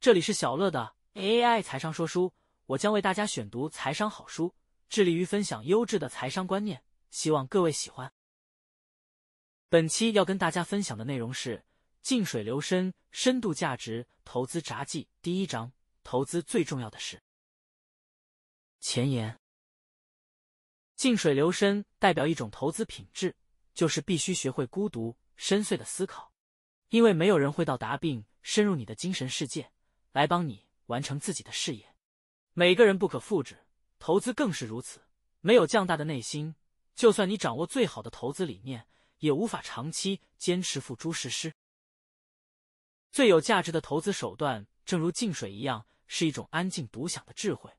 [0.00, 2.32] 这里是小乐的 AI 财商说书，
[2.66, 4.54] 我将为大家选读财商好书，
[4.88, 8.12] 致力于分享优质的财商观念，希望各位喜欢。
[9.68, 11.64] 本期要跟大家分享的内容是
[12.00, 15.72] “静水流深，深度价值投资札记”第一章：
[16.04, 17.20] 投资最重要的是
[18.78, 19.40] 前言。
[20.94, 23.34] 静水流深代表一种投资品质，
[23.74, 26.32] 就是必须学会孤独、深邃的思考，
[26.90, 28.24] 因为没有人会到达并。
[28.40, 29.70] 深入你的精神世界，
[30.18, 31.94] 来帮你完成自己的事业。
[32.52, 33.64] 每个人不可复制，
[34.00, 35.00] 投资更是如此。
[35.38, 36.56] 没有强大的内心，
[36.96, 41.54] 就算你掌握最好的投资理念，也无法长期坚持付诸实施。
[43.12, 47.70] 最有价值的投资手段，正如净水一样，是一种安静独享的智慧。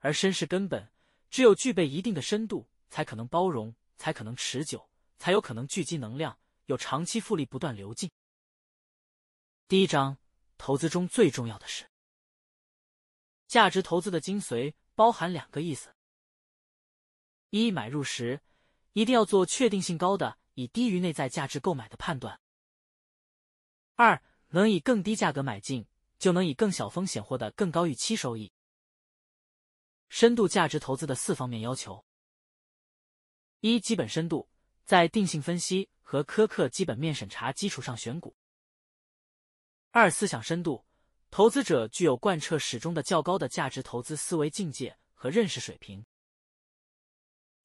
[0.00, 0.92] 而身是根本，
[1.30, 8.10] 只有具备一定的深度，才可能包容，才可能持久，才有可能聚集能量，有长期复利不断流进。
[9.66, 10.18] 第一章，
[10.60, 11.88] 投资中最重要的是
[13.48, 15.94] 价值投资的精髓，包含两个意思：
[17.48, 18.42] 一、买入时
[18.92, 22.38] 一定要做确定性高的，以低于内在价值购买的判断；
[23.96, 25.86] 二、能以更低价格买进，
[26.18, 28.52] 就能以更小风险获得更高预期收益。
[30.10, 32.04] 深度价值投资的四方面要求：
[33.60, 34.48] 一、基本深度，
[34.84, 38.36] 在定性分析和苛刻基本面审查基础上选股。
[39.92, 40.86] 二、思想深度，
[41.32, 46.04] 投资者具有贯彻始终的较高的价值投资思维境界和认识水平。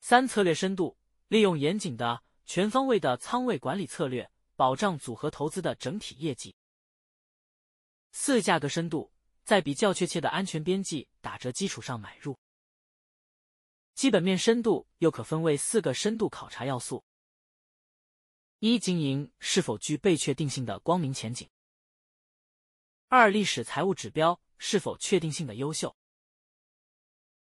[0.02, 6.56] 三、策略深度，利用严谨的全方位的仓位管理策略，保障组合投资的整体业绩。
[8.12, 9.12] 四、价格深度，
[9.44, 12.36] 在比较确切的安全边际打折基础上买入。
[13.94, 17.04] 基本面深度又可分为四个深度考察要素：
[18.58, 21.48] 一、经营是否具备确定性的光明前景。
[23.18, 25.96] 二、历史财务指标是否确定性的优秀？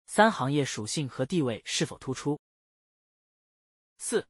[0.07, 2.41] 三、行业属性和地位是否突出？
[3.99, 4.27] 四、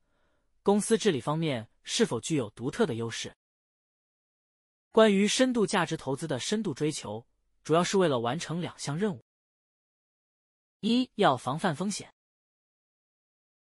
[0.64, 3.36] 公司治理方面是否具有独特的优势？
[4.90, 7.24] 关于深度价值投资的深度追求，
[7.62, 9.24] 主要是为了完成两项任务：
[10.80, 12.10] 一要防范风险；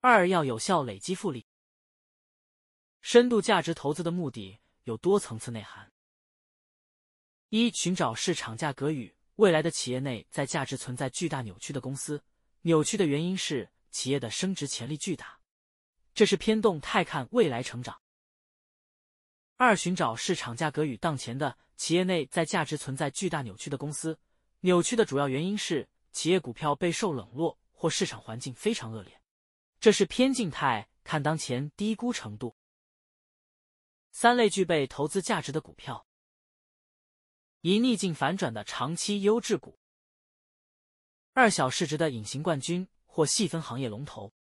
[0.01, 1.45] 二要有效累积复利。
[3.03, 5.93] 深度价值投资的目的有多层次内涵。
[7.51, 12.23] 一、寻找市场价格与未来的企业内在价值存在巨大扭曲的公司，
[12.61, 15.41] 扭曲的原因是企业的升值潜力巨大，
[16.13, 18.03] 这是偏动态看未来成长。
[19.57, 24.19] 二、寻找市场价格与当前的企业内在价值存在巨大扭曲的公司，
[24.61, 29.23] 扭曲的主要原因是企业股票备受冷落或市场环境非常恶劣，
[29.81, 32.55] 这是偏静态看当前低估程度。
[34.13, 36.08] 三类具备投资价值的股票。
[37.69, 39.79] 一逆境反转的长期优质股，
[41.35, 44.33] 二小市值的隐形冠军或细分行业龙头，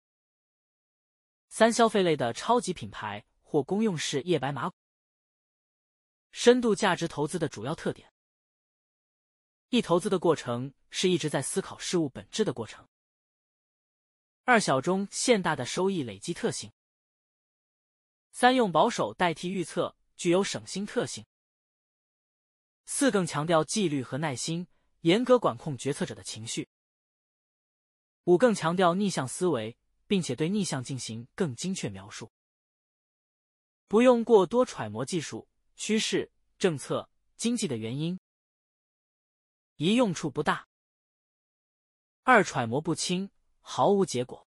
[1.49, 4.77] 三消费类的超级品牌或公用事业白马股。
[6.31, 8.13] 深度价值投资的主要特点：
[9.67, 12.85] 一投资的过程是一直在思考事物本质的过程；
[14.45, 16.69] 二小中现大的收益累积特性；
[18.31, 21.25] 三用保守代替预测，具有省心特性。
[22.89, 24.65] 四更强调纪律和耐心，
[25.01, 26.69] 严格管控决策者的情绪。
[28.23, 29.77] 五更强调逆向思维，
[30.07, 32.31] 并且对逆向进行更精确描述。
[33.89, 38.17] 不用过多揣摩技术、趋势、政策、经济的原因。
[39.75, 40.67] 一用处不大。
[42.23, 43.29] 二揣摩不清，
[43.59, 44.47] 毫无结果。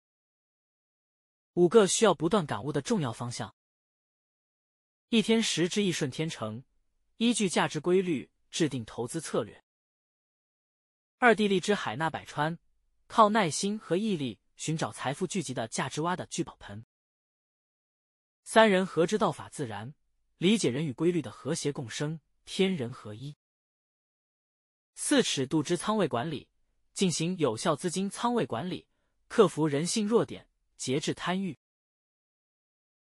[1.55, 3.55] 五个需要不断感悟的重要方向。
[5.09, 6.63] 一天时之一顺天成。
[7.19, 9.65] 依据价值规律制定投资策略。
[11.19, 12.61] 二地利之海纳百川，
[13.09, 16.87] 靠耐心和毅力寻找财富聚集的价值洼的聚宝盆。
[18.45, 19.95] 三人合之道法自然，
[20.37, 23.37] 理解人与规律的和谐共生，天人合一。
[24.95, 26.49] 四尺度之仓位管理，
[26.95, 28.87] 进行有效资金仓位管理，
[29.27, 31.59] 克服人性弱点，节制贪欲。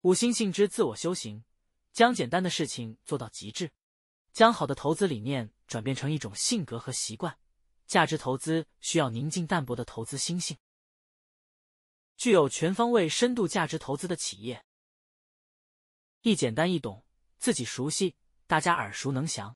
[0.02, 1.44] 五心性之自我修行，
[1.92, 3.72] 将简单的事情做到极致。
[4.36, 7.40] 将好的投资理念转变成一种性格和习惯。
[7.88, 10.58] 价值投资需要宁静淡泊的投资心性，
[12.18, 14.66] 具有全方位深度价值投资的企业，
[16.22, 17.06] 一简单易懂，
[17.38, 18.16] 自己熟悉，
[18.48, 19.56] 大家耳熟能详。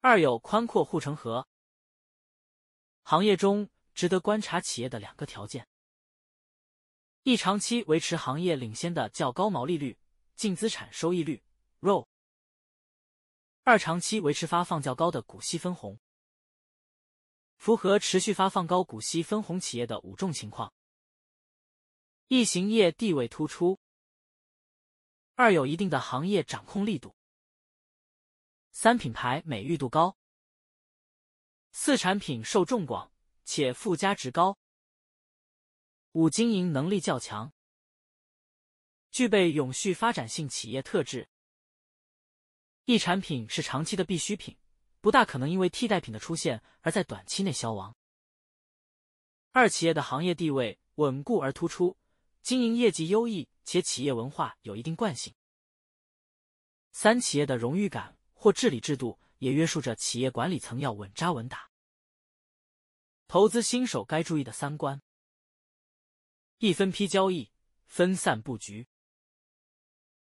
[0.00, 1.46] 二有宽阔护城河。
[3.02, 5.68] 行业中值得观察企业的两个条件：
[7.22, 9.98] 一长期维持行业领先的较高毛利率、
[10.34, 11.44] 净资产收益率
[11.80, 12.06] （ROE）；
[13.64, 16.00] 二长期维持发放较高的股息分红。
[17.56, 20.74] 符合持续发放高股息分红企业的五种情况：
[22.26, 23.78] 一、行业地位突出；
[25.36, 27.14] 二、有一定的行业掌控力度；
[28.72, 30.16] 三、品牌美誉度高；
[31.70, 33.12] 四、产品受众广
[33.44, 34.58] 且附加值高；
[36.10, 37.52] 五、经营能力较强，
[39.12, 41.28] 具备永续发展性企业特质。
[42.84, 44.56] 一产品是长期的必需品。
[45.00, 47.96] 不大可能因为替代品的出现而在短期内消亡。
[49.50, 51.98] 二企业的行业地位稳固而突出，
[52.40, 55.34] 经营业绩优异且企业文化有一定惯性。
[56.92, 61.68] 三企业的荣誉感或治理制度也约束着企业管理层要稳扎稳打。
[63.26, 65.02] 投资新手该注意的三关：
[66.58, 67.50] 一分批交易，
[67.86, 68.86] 分散布局；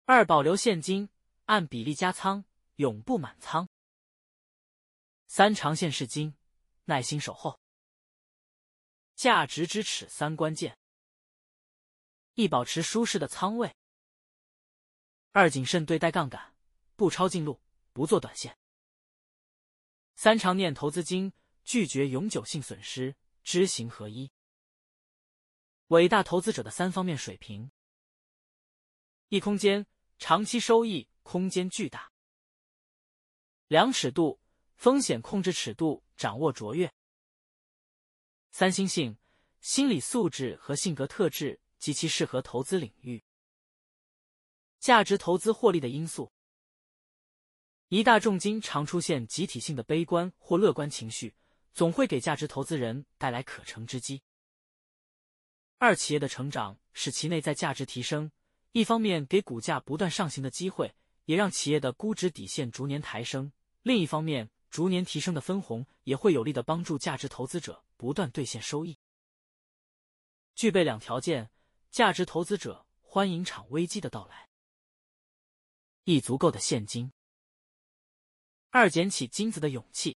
[0.05, 1.09] 二保留现金，
[1.45, 2.45] 按比例加仓，
[2.75, 3.67] 永不满仓。
[5.27, 6.35] 三长线是金，
[6.85, 7.59] 耐心守候。
[9.15, 10.77] 价值支持三关键：
[12.33, 13.69] 一保持舒适的仓位；
[15.31, 16.55] 二谨慎对待杠杆，
[16.95, 17.61] 不超进路，
[17.91, 18.53] 不做短线；
[20.15, 24.31] 三常念投资金，拒绝永久性损失，知行合一。
[25.87, 27.71] 伟大投资者的三方面水平：
[29.29, 29.85] 一空间，
[30.17, 32.11] 长期收益空间巨大；
[33.67, 34.39] 两尺度。
[34.75, 36.93] 风险控制尺度掌握卓越。
[38.51, 39.17] 三星性
[39.61, 43.23] 心理素质和性格特质及其适合投资领域。
[44.81, 46.33] 价值投资获利的因素：
[47.87, 51.33] 一大重金常出现集体性的悲观或乐观情绪，
[51.71, 54.21] 总会给价值投资人带来可乘之机。
[55.77, 58.29] 二企业的成长使其内在价值提升，
[58.73, 60.93] 一方面给股价不断上行的机会，
[61.25, 64.49] 也让企业的估值底线逐年抬升；另一方面。
[64.69, 68.97] 逐年提升的分红也会有力的帮助价值投资者不断兑现收益。
[70.55, 71.51] 具备两条件，
[71.91, 74.49] 价值投资者欢迎场危机的到来。
[76.05, 77.13] 一足够的现金。
[78.71, 80.17] 二捡起金子的勇气。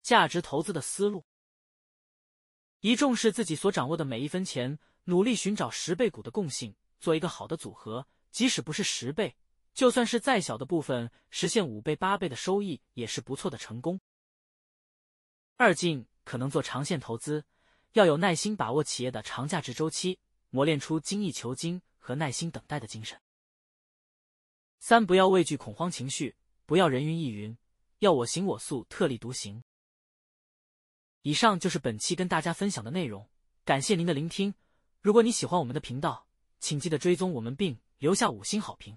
[0.00, 1.24] 价值投资的思路：
[2.82, 9.36] 一重视自己所掌握的每一分钱，努力寻找十倍股的共性，做一个好的组合，即使不是十倍。
[9.74, 14.00] 就算是再小的部分，实现五倍、八倍的收益也是不错的成功。
[15.56, 17.44] 二进可能做长线投资，
[17.92, 20.18] 要有耐心把握企业的长价值周期，
[20.50, 23.20] 磨练出精益求精和耐心等待的精神。
[24.80, 26.34] 三不要畏惧恐慌情绪，
[26.66, 27.56] 不要人云亦云，
[28.00, 29.62] 要我行我素，特立独行。
[31.22, 33.30] 以上就是本期跟大家分享的内容，
[33.64, 34.52] 感谢您的聆听。
[35.00, 36.26] 如果你喜欢我们的频道，
[36.58, 38.90] 请记得追踪我们并留下五星好评。